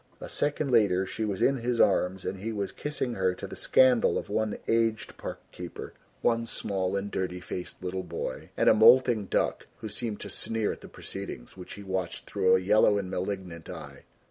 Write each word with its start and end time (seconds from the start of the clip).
A 0.19 0.29
second 0.29 0.71
later 0.71 1.05
she 1.05 1.23
was 1.25 1.43
in 1.43 1.57
his 1.57 1.79
arms 1.79 2.25
and 2.25 2.39
he 2.39 2.51
was 2.51 2.71
kissing 2.71 3.13
her 3.13 3.35
to 3.35 3.45
the 3.45 3.55
scandal 3.55 4.17
of 4.17 4.31
one 4.31 4.57
aged 4.67 5.15
park 5.15 5.39
keeper, 5.51 5.93
one 6.23 6.47
small 6.47 6.95
and 6.97 7.11
dirty 7.11 7.39
faced 7.39 7.83
little 7.83 8.01
boy 8.01 8.49
and 8.57 8.67
a 8.67 8.73
moulting 8.73 9.25
duck 9.27 9.67
who 9.77 9.89
seemed 9.89 10.19
to 10.21 10.27
sneer 10.31 10.71
at 10.71 10.81
the 10.81 10.87
proceedings 10.87 11.55
which 11.55 11.73
he 11.73 11.83
watched 11.83 12.25
through 12.27 12.55
a 12.55 12.59
yellow 12.59 12.97
and 12.97 13.11
malignant 13.11 13.69
eye. 13.69 14.05